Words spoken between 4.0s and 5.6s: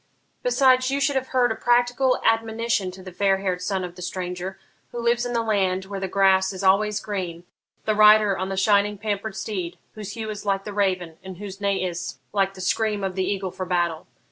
stranger, who lives in the